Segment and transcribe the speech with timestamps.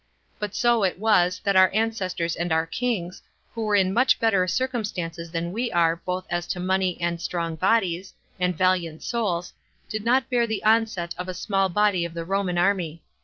[0.39, 3.21] But so it was, that our ancestors and their kings,
[3.53, 7.55] who were in much better circumstances than we are, both as to money, and strong
[7.55, 9.53] bodies, and [valiant] souls,
[9.87, 13.03] did not bear the onset of a small body of the Roman army.